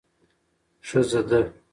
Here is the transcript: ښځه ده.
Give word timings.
ښځه 0.87 1.21
ده. 1.29 1.41